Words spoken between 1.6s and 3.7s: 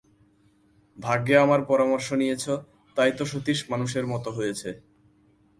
পরামর্শ নিয়েছো, তাই তো সতীশ